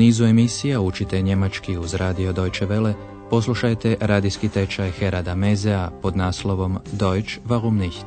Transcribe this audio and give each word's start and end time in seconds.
nizu 0.00 0.24
emisija 0.24 0.80
učite 0.80 1.22
njemački 1.22 1.76
uz 1.78 1.94
radio 1.94 2.32
Deutsche 2.32 2.66
Welle, 2.66 2.94
poslušajte 3.30 3.96
radijski 4.00 4.48
tečaj 4.48 4.90
Herada 4.90 5.34
Mezea 5.34 5.90
pod 6.02 6.16
naslovom 6.16 6.78
Deutsch 6.92 7.38
warum 7.48 7.70
nicht? 7.78 8.06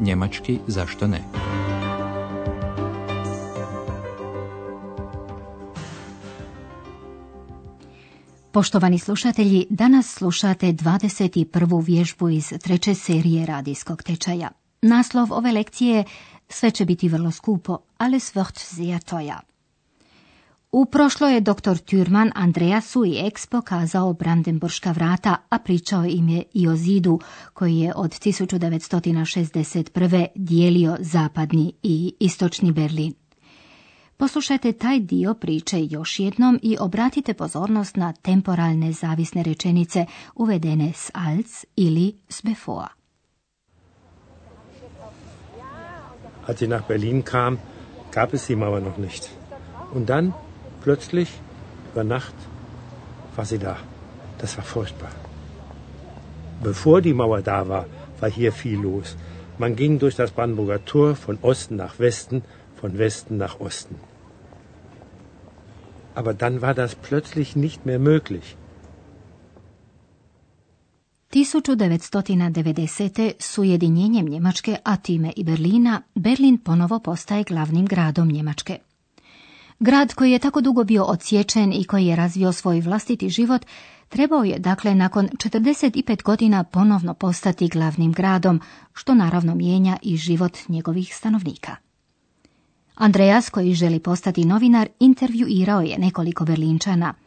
Njemački 0.00 0.58
zašto 0.66 1.06
ne? 1.06 1.20
Poštovani 8.52 8.98
slušatelji, 8.98 9.66
danas 9.70 10.14
slušate 10.14 10.66
21. 10.66 11.84
vježbu 11.86 12.28
iz 12.28 12.52
treće 12.62 12.94
serije 12.94 13.46
radijskog 13.46 14.02
tečaja. 14.02 14.50
Naslov 14.82 15.32
ove 15.32 15.52
lekcije 15.52 16.04
sve 16.48 16.70
će 16.70 16.84
biti 16.84 17.08
vrlo 17.08 17.30
skupo, 17.30 17.78
ali 17.98 18.20
svrt 18.20 18.58
sehr 18.58 19.02
teuer. 19.02 19.53
U 20.76 20.84
prošlo 20.84 21.28
je 21.28 21.40
dr. 21.40 21.76
Türman 21.86 22.30
Andreasu 22.34 23.04
i 23.04 23.26
Ex 23.26 23.46
pokazao 23.46 24.12
Brandenburška 24.12 24.92
vrata, 24.92 25.36
a 25.48 25.58
pričao 25.58 26.04
im 26.04 26.28
je 26.28 26.42
i 26.54 26.68
o 26.68 26.76
zidu 26.76 27.20
koji 27.52 27.76
je 27.76 27.92
od 27.96 28.10
1961. 28.10 30.26
dijelio 30.34 30.96
zapadni 31.00 31.72
i 31.82 32.14
istočni 32.20 32.72
Berlin. 32.72 33.12
Poslušajte 34.16 34.72
taj 34.72 35.00
dio 35.00 35.34
priče 35.34 35.86
još 35.90 36.20
jednom 36.20 36.58
i 36.62 36.76
obratite 36.80 37.34
pozornost 37.34 37.96
na 37.96 38.12
temporalne 38.12 38.92
zavisne 38.92 39.42
rečenice 39.42 40.06
uvedene 40.34 40.92
s 40.94 41.10
als 41.12 41.64
ili 41.76 42.14
s 42.28 42.42
bevor. 42.42 42.88
Als 46.46 46.58
sie 46.58 46.68
nach 46.68 46.88
Berlin 46.88 47.22
kam, 47.22 47.58
gab 48.14 48.34
es 48.34 48.46
die 48.46 48.56
Mauer 48.56 48.82
noch 48.82 48.98
nicht. 48.98 49.30
Und 49.94 50.08
dann, 50.08 50.32
plötzlich, 50.84 51.30
über 51.92 52.04
Nacht, 52.04 52.36
war 53.36 53.46
sie 53.50 53.58
da. 53.58 53.76
Das 54.40 54.56
war 54.56 54.64
furchtbar. 54.64 55.12
Bevor 56.62 57.00
die 57.06 57.16
Mauer 57.20 57.42
da 57.42 57.60
war, 57.68 57.86
war 58.20 58.30
hier 58.30 58.52
viel 58.52 58.78
los. 58.88 59.16
Man 59.58 59.76
ging 59.76 59.98
durch 59.98 60.16
das 60.16 60.30
Brandenburger 60.36 60.84
Tor 60.84 61.16
von 61.16 61.38
Osten 61.42 61.76
nach 61.76 61.98
Westen, 61.98 62.42
von 62.80 62.98
Westen 62.98 63.36
nach 63.36 63.60
Osten. 63.60 63.96
Aber 66.14 66.32
dann 66.42 66.60
war 66.64 66.74
das 66.74 66.94
plötzlich 66.94 67.56
nicht 67.56 67.86
mehr 67.86 67.98
möglich. 67.98 68.56
1990. 71.34 73.34
s 73.38 73.58
ujedinjenjem 73.58 74.26
Njemačke, 74.26 74.78
a 74.84 74.96
time 74.96 75.32
i 75.36 75.44
Berlina, 75.44 76.02
Berlin 76.14 76.58
ponovo 76.58 76.98
postaje 76.98 77.44
glavnim 77.44 77.86
gradom 77.86 78.28
Njemačke. 78.28 78.93
Grad 79.80 80.14
koji 80.14 80.32
je 80.32 80.38
tako 80.38 80.60
dugo 80.60 80.84
bio 80.84 81.04
odsječen 81.04 81.72
i 81.72 81.84
koji 81.84 82.06
je 82.06 82.16
razvio 82.16 82.52
svoj 82.52 82.80
vlastiti 82.80 83.28
život, 83.28 83.66
trebao 84.08 84.44
je 84.44 84.58
dakle 84.58 84.94
nakon 84.94 85.28
45 85.28 86.22
godina 86.22 86.64
ponovno 86.64 87.14
postati 87.14 87.68
glavnim 87.68 88.12
gradom, 88.12 88.60
što 88.92 89.14
naravno 89.14 89.54
mijenja 89.54 89.96
i 90.02 90.16
život 90.16 90.58
njegovih 90.68 91.16
stanovnika. 91.16 91.76
Andreas, 92.94 93.50
koji 93.50 93.74
želi 93.74 93.98
postati 94.00 94.44
novinar, 94.44 94.88
intervjuirao 95.00 95.80
je 95.80 95.98
nekoliko 95.98 96.44
Berlinčana– 96.44 97.14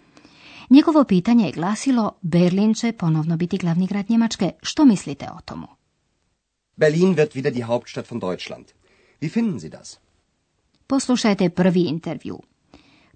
Njegovo 0.69 1.03
pitanje 1.03 1.45
je 1.45 1.51
glasilo 1.51 2.11
Berlin 2.21 2.73
će 2.73 2.91
ponovno 2.91 3.37
biti 3.37 3.57
glavni 3.57 3.87
grad 3.87 4.09
Njemačke. 4.09 4.51
Što 4.61 4.85
mislite 4.85 5.25
o 5.37 5.41
tomu? 5.41 5.67
Berlin 6.75 7.15
wird 7.15 7.31
wieder 7.35 7.53
die 7.53 7.65
Hauptstadt 7.65 8.11
von 8.11 8.19
Deutschland. 8.19 8.65
Wie 9.21 9.33
finden 9.33 9.59
Sie 9.59 9.69
das? 9.69 9.97
Poslušajte 10.87 11.49
prvi 11.49 11.81
intervju. 11.81 12.39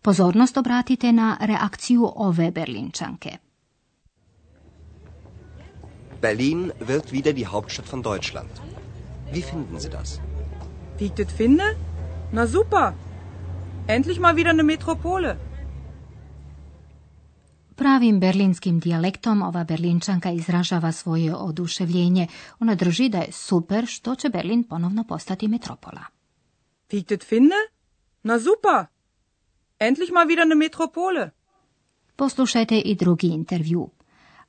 Pozornost 0.01 0.57
obratite 0.57 1.11
na 1.11 1.37
reakciju 1.41 2.11
ove 2.15 2.51
Berlinčanke. 2.51 3.29
Berlin 6.21 6.71
wird 6.79 7.11
wieder 7.11 7.33
die 7.33 7.45
Hauptstadt 7.45 7.93
von 7.93 8.01
Deutschland. 8.01 8.49
Wie 9.33 9.41
finden 9.41 9.79
Sie 9.79 9.89
das? 9.89 10.19
Wie 10.99 11.05
ich 11.05 11.13
das 11.13 11.37
finde? 11.37 11.63
Na 12.33 12.47
super. 12.47 12.93
Endlich 13.87 14.19
mal 14.19 14.35
wieder 14.35 14.49
eine 14.49 14.63
Metropole. 14.63 15.37
Pravim 17.75 18.19
berlinskim 18.19 18.79
dijalektom 18.79 19.41
ova 19.41 19.63
berlinčanka 19.63 20.31
izražava 20.31 20.91
svoje 20.91 21.35
oduševljenje. 21.35 22.27
Ona 22.59 22.75
drži 22.75 23.09
da 23.09 23.17
je 23.17 23.31
super 23.31 23.85
što 23.87 24.15
će 24.15 24.29
Berlin 24.29 24.63
ponovno 24.63 25.03
postati 25.03 25.47
metropola. 25.47 26.20
Wie 26.91 26.97
ich 26.97 27.05
das 27.05 27.23
finde? 27.23 27.55
Na 28.23 28.39
super! 28.39 28.87
Endlich 29.79 30.11
mal 30.11 30.27
wieder 30.27 30.41
eine 30.41 30.55
Metropole. 30.55 31.31
Poslušajte 32.15 32.79
i 32.79 32.95
drugi 32.95 33.27
intervju. 33.27 33.89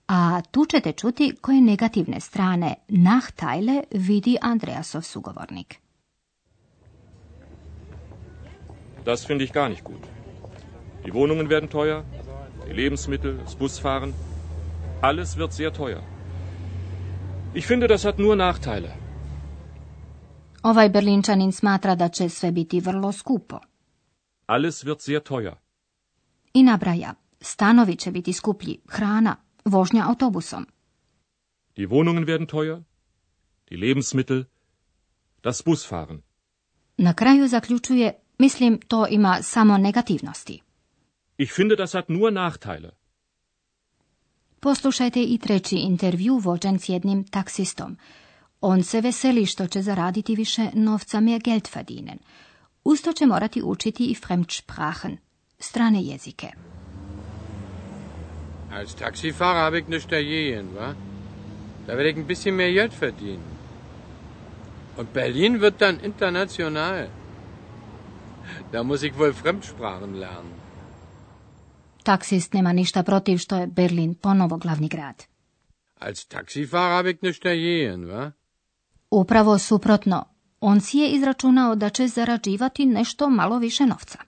A 0.06 0.40
tu 0.50 0.64
ćete 0.64 0.92
čuti 0.92 1.34
koje 1.40 1.60
negativne 1.60 2.20
strane 2.20 2.74
Nachteile 2.88 3.82
vidi 3.90 4.38
Andreasov 4.40 5.02
sugovornik. 5.02 5.76
Das 9.04 9.26
finde 9.26 9.44
ich 9.44 9.52
gar 9.52 9.68
nicht 9.68 9.84
gut. 9.84 10.02
Die 11.04 11.14
Wohnungen 11.14 11.48
werden 11.50 11.68
teuer, 11.68 12.04
die 12.66 12.72
Lebensmittel, 12.72 13.36
das 13.36 13.54
Busfahren. 13.54 14.12
Alles 15.00 15.36
wird 15.36 15.52
sehr 15.52 15.72
teuer. 15.72 16.02
Ich 17.54 17.66
finde, 17.66 17.86
das 17.88 18.04
hat 18.04 18.18
nur 18.18 18.36
Nachteile. 18.36 19.01
Ovaj 20.62 20.88
Berlinčanin 20.88 21.52
smatra 21.52 21.94
da 21.94 22.08
će 22.08 22.28
sve 22.28 22.52
biti 22.52 22.80
vrlo 22.80 23.12
skupo. 23.12 23.58
Alles 24.46 24.84
wird 24.84 25.00
sehr 25.00 25.20
teuer. 25.22 25.54
I 26.54 26.62
nabraja, 26.62 27.14
stanovi 27.40 27.96
će 27.96 28.10
biti 28.10 28.32
skuplji, 28.32 28.78
hrana, 28.88 29.36
vožnja 29.64 30.04
autobusom. 30.08 30.66
Die 31.76 31.86
Wohnungen 31.88 32.24
werden 32.24 32.46
teuer, 32.46 32.82
die 33.70 33.78
Lebensmittel, 33.78 34.44
das 35.42 35.62
Busfahren. 35.64 36.22
Na 36.96 37.14
kraju 37.14 37.48
zaključuje, 37.48 38.12
mislim, 38.38 38.80
to 38.88 39.06
ima 39.10 39.38
samo 39.42 39.78
negativnosti. 39.78 40.60
Ich 41.38 41.52
finde, 41.54 41.76
das 41.76 41.92
hat 41.92 42.08
nur 42.08 42.32
Nachteile. 42.32 42.90
Poslušajte 44.60 45.22
i 45.22 45.38
treći 45.38 45.76
intervju 45.76 46.38
vođen 46.38 46.78
s 46.78 46.88
jednim 46.88 47.24
taksistom. 47.24 47.96
On 48.64 48.82
se 48.82 49.00
veseli 49.00 49.46
što 49.46 49.66
će 49.66 49.82
zaraditi 49.82 50.34
više 50.36 50.70
novca 50.74 51.20
mehr 51.20 51.40
Geld 51.44 51.68
verdienen. 51.74 52.18
Usto 52.84 53.12
će 53.12 53.26
morati 53.26 53.62
učiti 53.62 54.04
i 54.04 54.14
Fremdsprachen, 54.14 55.16
strane 55.58 56.02
jezike. 56.02 56.48
Als 58.72 58.94
Taxifahrer 58.94 59.64
habe 59.64 59.78
ich 59.78 59.88
nichts 59.88 60.10
dagegen, 60.10 60.66
wa? 60.78 60.94
Da 61.86 61.94
werde 61.94 62.10
ich 62.10 62.16
ein 62.16 62.26
bisschen 62.26 62.54
mehr 62.54 62.72
Geld 62.72 62.92
verdienen. 63.00 63.42
Und 64.96 65.08
Berlin 65.14 65.60
wird 65.60 65.80
dann 65.80 65.98
international. 66.04 67.06
Da 68.72 68.82
muss 68.82 69.02
ich 69.02 69.14
wohl 69.18 69.32
Fremdsprachen 69.32 70.14
lernen. 70.14 70.52
Taksist 72.02 72.52
nema 72.52 72.72
ništa 72.72 73.02
protiv 73.02 73.38
što 73.38 73.56
je 73.56 73.66
Berlin 73.66 74.14
ponovo 74.14 74.56
glavni 74.56 74.88
grad. 74.88 75.22
Als 75.98 76.26
Taxifahrer 76.28 76.96
habe 76.96 77.10
ich 77.10 77.22
nichts 77.22 77.42
dagegen, 77.42 78.04
wa? 78.04 78.32
Upravo 79.14 79.58
suprotno, 79.58 80.24
on 80.60 80.80
si 80.80 80.98
je 80.98 81.10
izračunao 81.10 81.74
da 81.74 81.88
će 81.90 82.06
zarađivati 82.08 82.86
nešto 82.86 83.28
malo 83.28 83.58
više 83.58 83.86
novca. 83.86 84.18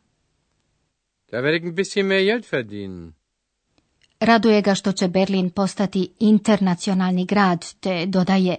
Da 1.30 1.40
werde 1.40 1.56
ich 1.56 1.64
ein 1.64 1.74
bisschen 1.74 2.06
mehr 2.06 2.24
Geld 2.24 2.44
verdienen. 2.52 3.12
Raduje 4.20 4.62
ga 4.62 4.74
što 4.74 4.92
će 4.92 5.08
Berlin 5.08 5.50
postati 5.50 6.12
internacionalni 6.20 7.24
grad, 7.24 7.74
te 7.80 8.06
dodaje, 8.06 8.56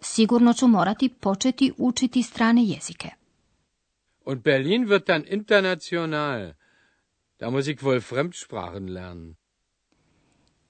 sigurno 0.00 0.52
ću 0.52 0.68
morati 0.68 1.08
početi 1.08 1.72
učiti 1.78 2.22
strane 2.22 2.64
jezike. 2.64 3.08
Und 4.24 4.42
Berlin 4.42 4.86
wird 4.86 5.06
dann 5.06 5.24
international. 5.30 6.52
Da 7.38 7.50
muss 7.50 7.66
ich 7.66 7.80
wohl 7.82 8.00
Fremdsprachen 8.00 8.88
lernen. 8.92 9.34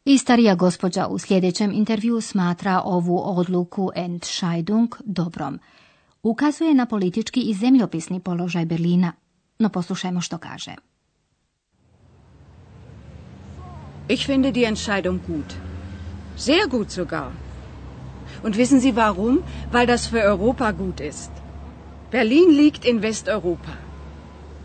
I 0.06 0.18
starija 0.18 0.54
gospođa 0.54 1.06
u 1.06 1.18
sljedećem 1.18 1.72
intervju 1.72 2.20
smatra 2.20 2.82
ovu 2.84 3.38
odluku 3.38 3.90
Entscheidung 3.94 4.94
dobrom. 5.04 5.58
Ukazuje 6.22 6.74
na 6.74 6.86
politički 6.86 7.40
i 7.40 7.54
zemljopisni 7.54 8.20
položaj 8.20 8.64
Berlina, 8.64 9.12
no 9.58 9.68
poslušajmo 9.68 10.20
što 10.20 10.38
kaže. 10.38 10.74
Ich 14.08 14.26
finde 14.26 14.52
die 14.52 14.68
Entscheidung 14.68 15.20
gut. 15.26 15.54
Sehr 16.36 16.70
gut 16.70 16.90
sogar. 16.90 17.30
Und 18.44 18.56
wissen 18.56 18.80
Sie 18.80 18.92
warum? 18.94 19.38
Weil 19.72 19.86
das 19.86 20.10
für 20.12 20.22
Europa 20.24 20.72
gut 20.72 21.00
ist. 21.00 21.30
Berlin 22.12 22.50
liegt 22.56 22.84
in 22.84 23.02
Westeuropa 23.02 23.72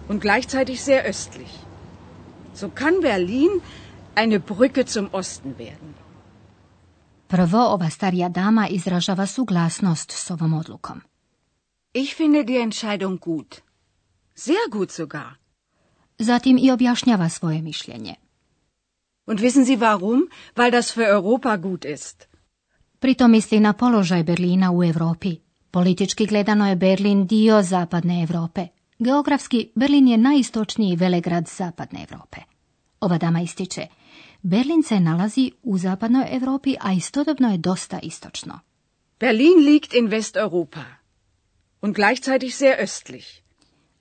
und 0.10 0.22
gleichzeitig 0.22 0.82
sehr 0.82 1.04
östlich. 1.10 1.52
So 2.56 2.70
kann 2.70 3.02
Berlin 3.02 3.50
eine 4.16 4.40
Brücke 4.40 4.86
zum 4.86 5.10
Osten 5.12 5.58
werden. 5.58 5.94
Prvo 7.28 7.58
ova 7.58 7.90
starija 7.90 8.30
dama 8.30 8.68
izražava 8.68 9.26
suglasnost 9.26 10.12
s 10.12 10.32
ovom 10.32 10.54
odlukom. 10.54 11.02
Ich 11.94 12.16
finde 12.18 12.44
die 12.44 12.64
Entscheidung 12.64 13.20
gut. 13.20 13.62
Sehr 14.36 14.70
gut 14.72 14.92
sogar. 14.92 15.34
Zatim 16.20 16.58
i 16.62 16.72
objašnjava 16.72 17.30
svoje 17.30 17.62
mišljenje. 17.62 18.16
Und 19.26 19.40
wissen 19.40 19.66
Sie 19.66 19.78
warum? 19.78 20.30
Weil 20.56 20.72
das 20.72 20.98
für 20.98 21.08
Europa 21.08 21.58
gut 21.58 21.86
ist. 21.86 22.28
Pritom 23.00 23.32
misli 23.32 23.60
na 23.60 23.74
položaj 23.74 24.24
Berlina 24.24 24.72
u 24.72 24.84
Europi. 24.84 25.38
Politički 25.72 26.26
gledano 26.26 26.70
je 26.70 26.76
Berlin 26.76 27.28
dio 27.28 27.62
zapadne 27.64 28.22
Europe. 28.22 28.68
Geografski, 29.00 29.72
Berlin 29.76 30.08
je 30.08 30.18
najistočniji 30.18 30.96
velegrad 30.96 31.48
zapadne 31.48 32.06
Europe. 32.10 32.42
Ova 33.00 33.18
dama 33.18 33.42
ističe, 33.42 33.88
Berlin 34.42 34.84
se 34.84 35.00
nalazi 35.00 35.52
u 35.64 35.78
zapadnoj 35.78 36.26
Europi, 36.32 36.76
a 36.80 36.94
istodobno 36.94 37.52
je 37.52 37.58
dosta 37.58 38.00
istočno. 38.00 38.60
Berlin 39.20 39.66
liegt 39.66 39.94
in 39.94 40.08
Westeuropa 40.08 40.84
und 41.82 41.96
gleichzeitig 41.96 42.56
sehr 42.56 42.76
östlich. 42.84 43.42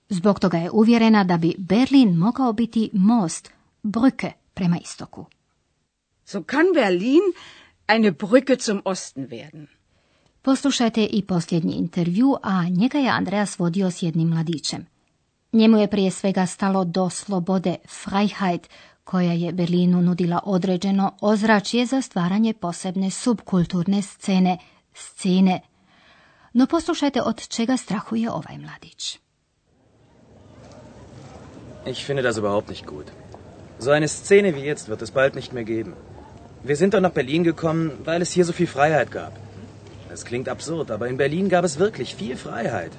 Zbog 0.09 0.39
toga 0.39 0.57
je 0.57 0.71
uvjerena 0.71 1.23
da 1.23 1.37
bi 1.37 1.55
Berlin 1.57 2.17
mogao 2.17 2.53
biti 2.53 2.89
most, 2.93 3.49
Brücke 3.83 4.31
prema 4.53 4.77
istoku. 4.77 5.25
So 6.25 6.43
kann 6.43 6.65
Berlin 6.73 7.21
eine 7.87 8.11
Brücke 8.11 8.57
zum 8.57 8.81
Osten 8.85 9.27
werden. 9.29 9.67
Poslušajte 10.41 11.05
i 11.05 11.21
posljednji 11.21 11.73
intervju, 11.73 12.35
a 12.43 12.63
njega 12.69 12.97
je 12.97 13.09
Andreas 13.09 13.59
vodio 13.59 13.91
s 13.91 14.01
jednim 14.01 14.27
mladićem. 14.27 14.85
Njemu 15.53 15.77
je 15.77 15.87
prije 15.87 16.11
svega 16.11 16.45
stalo 16.45 16.85
do 16.85 17.09
slobode, 17.09 17.75
Freiheit, 18.03 18.67
koja 19.11 19.31
je 19.31 19.51
Berlinu 19.51 20.01
nudila 20.01 20.39
određeno 20.43 21.11
ozračje 21.21 21.85
za 21.85 22.01
stvaranje 22.01 22.53
posebne 22.53 23.09
subkulturne 23.09 24.01
scene, 24.01 24.57
scene. 24.93 25.61
No 26.53 26.67
poslušajte 26.67 27.21
od 27.21 27.47
čega 27.47 27.77
strahuje 27.77 28.31
ovaj 28.31 28.57
mladić. 28.57 29.19
Ich 31.85 32.05
finde 32.05 32.21
das 32.21 32.35
überhaupt 32.37 32.69
nicht 32.69 32.85
gut. 32.85 33.05
So 33.79 33.91
eine 33.91 34.07
Szene 34.07 34.51
wie 34.55 34.65
jetzt 34.71 34.87
wird 34.87 35.01
es 35.01 35.11
bald 35.11 35.35
nicht 35.35 35.51
mehr 35.53 35.63
geben. 35.63 35.93
Wir 36.63 36.75
sind 36.75 36.93
doch 36.93 37.01
nach 37.01 37.13
Berlin 37.13 37.43
gekommen, 37.43 37.91
weil 38.05 38.21
es 38.21 38.31
hier 38.35 38.45
so 38.45 38.53
viel 38.53 38.67
Freiheit 38.67 39.11
gab. 39.11 39.33
Es 40.13 40.25
klingt 40.25 40.47
absurd, 40.49 40.91
aber 40.91 41.07
in 41.07 41.17
Berlin 41.17 41.49
gab 41.49 41.65
es 41.65 41.79
wirklich 41.79 42.15
viel 42.15 42.37
Freiheit. 42.37 42.91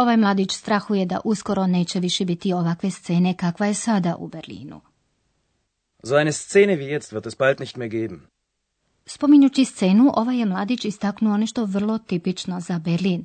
Ovaj 0.00 0.16
mladić 0.16 0.52
strahuje 0.52 1.06
da 1.06 1.20
uskoro 1.24 1.66
neće 1.66 2.00
više 2.00 2.24
biti 2.24 2.52
ovakve 2.52 2.90
scene 2.90 3.34
kakva 3.34 3.66
je 3.66 3.74
sada 3.74 4.16
u 4.18 4.28
Berlinu. 4.28 4.80
So 6.02 6.18
eine 6.18 6.32
Szene 6.32 6.76
wie 6.76 6.98
jetzt 6.98 7.12
wird 7.12 7.26
es 7.26 7.36
bald 7.38 7.60
nicht 7.60 7.76
mehr 7.76 7.90
geben. 7.90 8.20
Spominjući 9.06 9.64
scenu, 9.64 10.12
ovaj 10.16 10.38
je 10.38 10.46
mladić 10.46 10.84
istaknuo 10.84 11.36
nešto 11.36 11.64
vrlo 11.64 11.98
tipično 11.98 12.60
za 12.60 12.78
Berlin. 12.78 13.24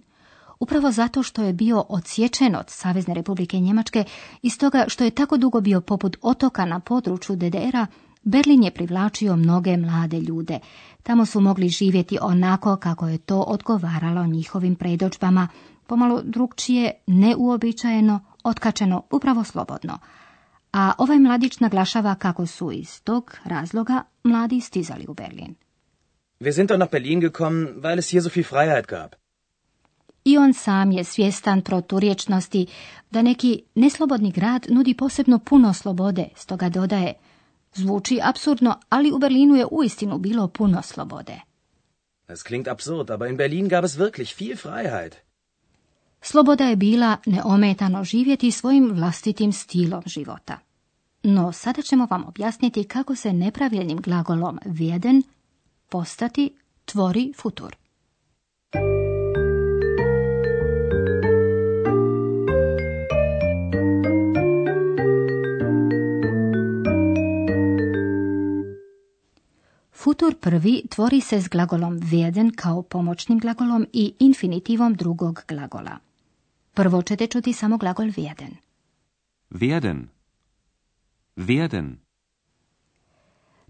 Upravo 0.60 0.92
zato 0.92 1.24
što 1.24 1.44
je 1.44 1.54
bio 1.54 1.86
odsječen 1.90 2.56
od 2.56 2.66
Savezne 2.70 3.14
republike 3.14 3.60
Njemačke 3.60 4.04
i 4.42 4.50
stoga 4.50 4.86
što 4.88 5.04
je 5.04 5.12
tako 5.12 5.38
dugo 5.38 5.62
bio 5.62 5.82
poput 5.82 6.18
otoka 6.22 6.66
na 6.66 6.80
području 6.80 7.36
DDR-a, 7.36 7.88
Berlin 8.24 8.64
je 8.64 8.72
privlačio 8.72 9.36
mnoge 9.36 9.78
mlade 9.78 10.20
ljude. 10.20 10.60
Tamo 11.04 11.26
su 11.26 11.42
mogli 11.42 11.70
živjeti 11.70 12.18
onako 12.22 12.76
kako 12.76 13.08
je 13.08 13.18
to 13.18 13.42
odgovaralo 13.42 14.26
njihovim 14.26 14.76
predođbama, 14.76 15.48
pomalo 15.88 16.22
drugčije, 16.22 16.92
neuobičajeno, 17.08 18.20
otkačeno, 18.44 19.04
upravo 19.12 19.44
slobodno. 19.44 20.00
A 20.74 20.92
ovaj 20.98 21.20
mladić 21.20 21.60
naglašava 21.60 22.16
kako 22.16 22.46
su 22.46 22.72
iz 22.72 23.02
tog 23.02 23.38
razloga 23.44 24.04
mladi 24.24 24.62
stizali 24.62 25.06
u 25.08 25.14
Berlin. 25.14 25.56
Wir 26.40 26.54
sind 26.54 26.70
doch 26.70 26.80
nach 26.80 26.92
Berlin 26.92 27.22
gekommen, 27.22 27.68
weil 27.82 28.00
es 28.00 28.12
hier 28.12 28.24
so 28.24 28.30
viel 28.30 28.44
Freiheit 28.44 28.88
gab. 28.88 29.16
I 30.26 30.38
on 30.38 30.54
sam 30.54 30.92
je 30.92 31.04
svjestan 31.04 31.62
proturječnosti 31.62 32.68
da 33.12 33.22
neki 33.22 33.64
neslobodni 33.76 34.32
grad 34.32 34.66
nudi 34.70 34.94
posebno 34.94 35.40
puno 35.40 35.74
slobode, 35.74 36.30
stoga 36.36 36.70
dodaje 36.70 37.14
Zvuči 37.76 38.20
absurdno, 38.24 38.80
ali 38.90 39.12
u 39.12 39.18
Berlinu 39.18 39.56
je 39.56 39.66
uistinu 39.72 40.18
bilo 40.18 40.48
puno 40.48 40.82
slobode. 40.82 41.42
Es 42.28 42.44
klingt 42.44 42.68
absurd, 42.68 43.12
aber 43.12 43.28
in 43.30 43.38
Berlin 43.38 43.68
gab 43.68 43.84
es 43.84 43.98
wirklich 43.98 44.36
viel 44.36 44.58
Freiheit. 44.58 45.25
Sloboda 46.28 46.66
je 46.66 46.76
bila 46.76 47.18
neometano 47.26 48.04
živjeti 48.04 48.52
svojim 48.52 48.92
vlastitim 48.94 49.52
stilom 49.52 50.04
života. 50.06 50.60
No 51.24 51.52
sada 51.52 51.82
ćemo 51.82 52.08
vam 52.10 52.26
objasniti 52.28 52.84
kako 52.84 53.16
se 53.16 53.34
nepravilnim 53.34 53.98
glagolom 53.98 54.60
vjeden 54.66 55.24
postati 55.90 56.56
tvori 56.86 57.34
futur. 57.38 57.76
Futur 69.92 70.36
prvi 70.36 70.84
tvori 70.90 71.22
se 71.22 71.42
s 71.42 71.50
glagolom 71.50 72.00
werden 72.00 72.52
kao 72.56 72.82
pomoćnim 72.82 73.40
glagolom 73.40 73.88
i 73.94 74.14
infinitivom 74.20 74.94
drugog 74.94 75.42
glagola. 75.48 75.98
Prvo 76.76 77.02
ćete 77.02 77.28
čuti 77.28 77.54
samo 77.54 77.78
glagol 77.78 78.06
werden. 78.06 78.56
Werden. 79.50 80.08
Werden. 81.36 81.96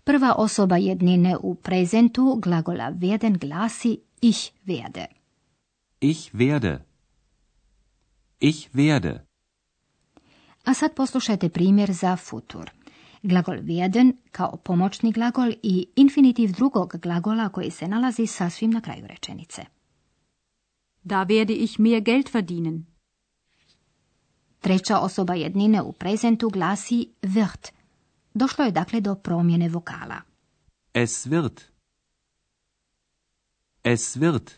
Prva 0.03 0.33
osoba 0.37 0.77
jednine 0.77 1.37
u 1.37 1.55
prezentu 1.55 2.39
glagola 2.43 2.91
werden 2.91 3.37
glasi 3.37 3.97
ich 4.21 4.51
werde. 4.65 5.05
Ich 6.01 6.33
werde. 6.33 6.79
Ich 8.39 8.69
werde. 8.73 9.19
A 10.63 10.73
sad 10.73 10.95
poslušajte 10.95 11.49
primjer 11.49 11.91
za 11.91 12.15
futur. 12.15 12.71
Glagol 13.23 13.57
werden 13.57 14.13
kao 14.31 14.57
pomoćni 14.57 15.11
glagol 15.11 15.51
i 15.63 15.87
infinitiv 15.95 16.51
drugog 16.51 16.95
glagola 17.01 17.49
koji 17.49 17.71
se 17.71 17.87
nalazi 17.87 18.27
sasvim 18.27 18.71
na 18.71 18.81
kraju 18.81 19.07
rečenice. 19.07 19.65
Da 21.03 21.25
werde 21.25 21.53
ich 21.53 21.79
mehr 21.79 22.01
Geld 22.01 22.29
verdienen. 22.33 22.94
Treća 24.65 24.99
osoba 24.99 25.33
jednine 25.33 25.81
u 25.81 25.91
prezentu 25.91 26.49
glasi 26.49 27.07
wird. 27.21 27.71
Došlo 28.33 28.65
je 28.65 28.71
dakle 28.71 29.01
do 29.01 29.15
promjene 29.15 29.69
vokala. 29.69 30.21
Es 30.93 31.27
wird. 31.27 31.61
Es 33.83 34.17
wird. 34.17 34.51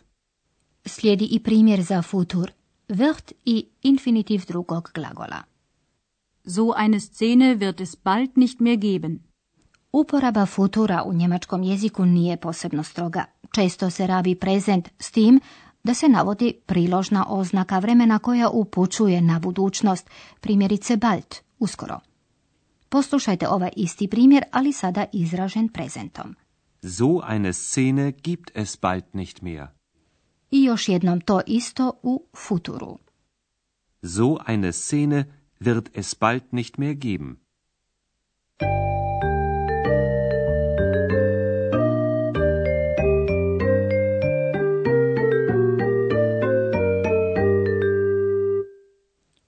Slijedi 0.85 1.27
i 1.31 1.39
primjer 1.39 1.81
za 1.81 2.01
futur. 2.01 2.51
Wird 2.87 3.31
i 3.45 3.67
infinitiv 3.81 4.45
drugog 4.47 4.91
glagola. 4.93 5.43
So 6.45 6.73
eine 6.77 6.99
Szene 6.99 7.55
wird 7.55 7.81
es 7.81 7.95
bald 8.03 8.37
nicht 8.37 8.59
mehr 8.59 8.77
geben. 8.77 9.19
Uporaba 9.91 10.45
futura 10.45 11.03
u 11.03 11.13
njemačkom 11.13 11.63
jeziku 11.63 12.05
nije 12.05 12.37
posebno 12.37 12.83
stroga. 12.83 13.25
Često 13.55 13.89
se 13.89 14.07
rabi 14.07 14.35
prezent 14.35 14.89
s 14.99 15.11
tim 15.11 15.39
da 15.83 15.93
se 15.93 16.09
navodi 16.09 16.53
priložna 16.65 17.25
oznaka 17.29 17.79
vremena 17.79 18.19
koja 18.19 18.49
upućuje 18.49 19.21
na 19.21 19.39
budućnost, 19.39 20.09
primjerice 20.41 20.97
bald, 20.97 21.35
uskoro. 21.59 21.99
Poslušajte 22.89 23.47
ovaj 23.47 23.71
isti 23.75 24.07
primjer, 24.07 24.43
ali 24.51 24.73
sada 24.73 25.05
izražen 25.13 25.69
prezentom. 25.69 26.35
So 26.83 27.21
eine 27.29 27.53
Szene 27.53 28.11
gibt 28.11 28.51
es 28.55 28.77
bald 28.81 29.03
nicht 29.13 29.41
mehr. 29.41 29.67
I 30.51 30.63
još 30.63 30.89
jednom 30.89 31.21
to 31.21 31.41
isto 31.47 31.91
u 32.03 32.25
futuru. 32.35 32.97
So 34.03 34.37
eine 34.47 34.71
Szene 34.71 35.23
wird 35.59 35.89
es 35.93 36.15
bald 36.19 36.43
nicht 36.51 36.77
mehr 36.77 36.95
geben. 36.95 37.46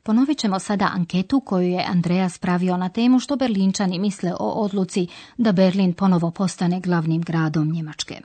Ponovit 0.10 0.38
ćemo 0.38 0.60
sada 0.60 0.90
anketu 0.94 1.40
koju 1.40 1.68
je 1.70 1.86
Andreas 1.88 2.38
pravio 2.38 2.78
na 2.78 2.90
temu 2.90 3.20
što 3.20 3.36
Berlinčani 3.36 4.00
misle 4.00 4.34
o 4.40 4.50
odluci 4.50 5.08
da 5.38 5.52
Berlin 5.52 5.94
ponovo 5.94 6.32
postane 6.32 6.80
glavnim 6.80 7.22
gradom 7.22 7.72
Njemačke. 7.72 8.22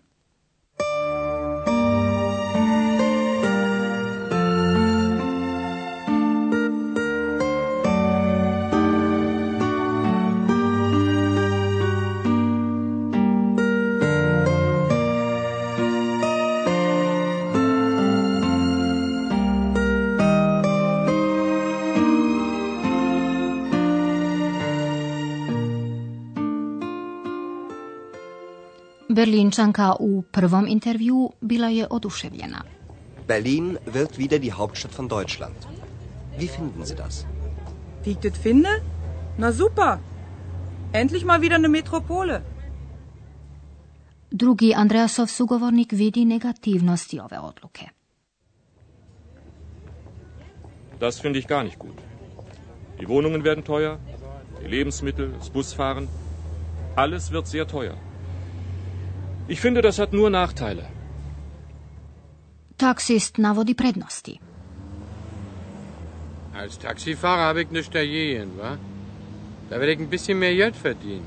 Berlinčanka 29.15 29.95
u 30.01 30.23
prvom 30.33 30.67
intervju 30.69 31.31
bila 31.41 31.69
je 31.69 31.87
oduševljena. 31.91 32.65
Berlin 33.29 33.77
wird 33.87 34.19
wieder 34.19 34.41
die 34.41 34.53
Hauptstadt 34.53 34.95
von 34.95 35.09
Deutschland. 35.09 35.57
Wie 36.39 36.49
finden 36.49 36.85
Sie 36.85 36.95
das? 36.95 37.25
Wie 38.05 38.11
ich 38.11 38.19
das 38.19 38.39
finde? 38.43 38.69
Na 39.39 39.53
super. 39.53 39.99
Endlich 40.93 41.25
mal 41.25 41.41
wieder 41.41 41.57
eine 41.57 41.69
Metropole. 41.69 42.43
Drugi 44.31 44.75
Andreasov 44.75 45.31
sugovornik 45.31 45.93
vidi 45.93 46.25
negativnosti 46.25 47.21
ove 47.21 47.41
odluke. 47.43 47.87
Das 50.99 51.21
finde 51.21 51.39
ich 51.39 51.47
gar 51.47 51.63
nicht 51.65 51.79
gut. 51.79 51.99
Die 53.01 53.09
Wohnungen 53.09 53.45
werden 53.45 53.65
teuer, 53.65 53.99
die 54.63 54.69
Lebensmittel, 54.69 55.33
das 55.39 55.51
Busfahren, 55.51 56.09
alles 56.97 57.31
wird 57.33 57.47
sehr 57.47 57.67
teuer. 57.67 57.97
Ich 59.49 59.61
finde, 59.61 59.83
das 59.83 59.99
hat 59.99 60.13
nur 60.13 60.31
Nachteile. 60.31 60.85
Taksist 62.79 63.39
navodi 63.39 63.75
prednosti. 63.75 64.41
Als 66.55 66.79
Taxifahrer 66.79 67.45
habe 67.49 67.63
ich 67.63 67.71
nichts 67.71 67.91
dagegen, 67.91 68.57
wa? 68.59 68.79
Da 69.71 69.81
werde 69.81 69.93
ich 69.93 70.01
ein 70.01 70.11
bisschen 70.11 70.39
mehr 70.39 70.55
Geld 70.55 70.77
verdienen. 70.77 71.27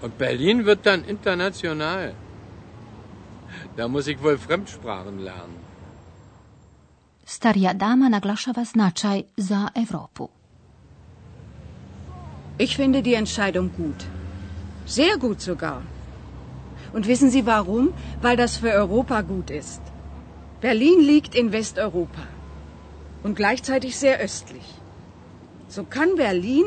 Und 0.00 0.18
Berlin 0.18 0.64
wird 0.66 0.86
dann 0.86 1.04
international. 1.04 2.14
Da 3.76 3.88
muss 3.88 4.06
ich 4.06 4.22
wohl 4.22 4.38
Fremdsprachen 4.38 5.18
lernen. 5.18 5.66
Starija 7.26 7.72
dama 7.72 8.08
naglašava 8.08 8.64
značaj 8.64 9.22
za 9.36 9.68
Europu. 9.74 10.28
Ich 12.58 12.76
finde 12.76 13.02
die 13.02 13.14
Entscheidung 13.14 13.70
gut. 13.76 14.04
Sehr 14.86 15.18
gut 15.18 15.40
sogar. 15.40 15.82
Und 16.96 17.06
wissen 17.12 17.30
Sie 17.30 17.44
warum? 17.46 17.84
Weil 18.22 18.36
das 18.36 18.52
für 18.56 18.72
Europa 18.82 19.20
gut 19.20 19.50
ist. 19.50 19.82
Berlin 20.62 21.00
liegt 21.12 21.34
in 21.34 21.52
Westeuropa 21.52 22.24
und 23.22 23.34
gleichzeitig 23.40 23.98
sehr 24.04 24.16
östlich. 24.26 24.66
So 25.68 25.84
kann 25.84 26.10
Berlin 26.16 26.64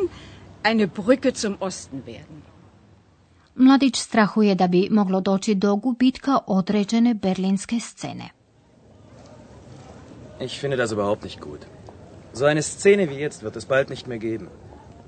eine 0.62 0.88
Brücke 0.88 1.34
zum 1.34 1.56
Osten 1.60 2.06
werden. 2.06 2.38
Mladić 3.56 3.96
strahuje 3.98 4.56
da 4.56 4.68
bi 4.68 4.88
moglo 4.92 5.22
doći 5.22 5.56
do 5.56 5.76
gubitka 5.76 6.38
određene 6.48 7.14
berlinske 7.14 7.80
scene. 7.80 8.30
Ich 10.40 10.60
finde 10.62 10.78
das 10.78 10.92
überhaupt 10.92 11.24
nicht 11.24 11.40
gut. 11.42 11.60
So 12.34 12.46
eine 12.46 12.62
Szene 12.62 13.10
wie 13.10 13.20
jetzt 13.26 13.44
wird 13.44 13.56
es 13.56 13.66
bald 13.66 13.90
nicht 13.90 14.08
mehr 14.08 14.20
geben. 14.20 14.48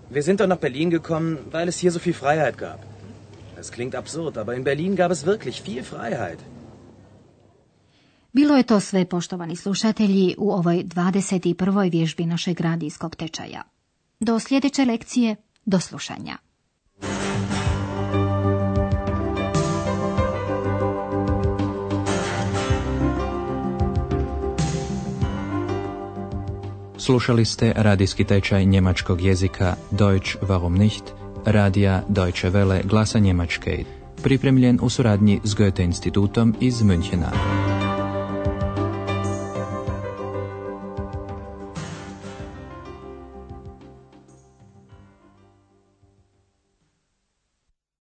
Wir 0.09 0.23
sind 0.23 0.39
doch 0.39 0.47
nach 0.49 0.59
Berlin 0.59 0.89
gekommen, 0.89 1.37
weil 1.51 1.67
es 1.69 1.77
hier 1.79 1.91
so 1.91 1.99
viel 1.99 2.13
Freiheit 2.13 2.57
gab. 2.57 2.90
Es 3.61 3.69
klingt 3.69 3.95
absurd, 3.95 4.37
aber 4.37 4.55
in 4.55 4.63
Berlin 4.63 4.95
gab 4.95 5.11
es 5.11 5.25
wirklich 5.25 5.61
viel 5.61 5.83
Freiheit. 5.83 6.39
Bilo 8.33 8.55
je 8.55 8.63
to 8.63 8.79
sve, 8.79 9.05
poštovani 9.05 9.55
slušatelji, 9.55 10.35
u 10.37 10.51
ovoj 10.51 10.83
21. 10.83 11.91
vježbi 11.91 12.25
našeg 12.25 12.61
radijskog 12.61 13.15
tečaja. 13.15 13.63
Do 14.19 14.39
sljedeće 14.39 14.85
lekcije, 14.85 15.35
do 15.65 15.79
slušanja. 15.79 16.37
Slušali 26.97 27.45
ste 27.45 27.73
radijski 27.75 28.23
tečaj 28.23 28.65
njemačkog 28.65 29.21
jezika 29.21 29.75
Deutsch 29.91 30.37
warum 30.41 30.77
nicht, 30.77 31.20
radija 31.45 32.03
Deutsche 32.09 32.49
Welle 32.49 32.81
glasa 32.83 33.19
Njemačke, 33.19 33.83
pripremljen 34.23 34.79
u 34.81 34.89
suradnji 34.89 35.39
s 35.43 35.55
Goethe 35.55 35.83
institutom 35.83 36.55
iz 36.59 36.81
Münchena. 36.81 37.60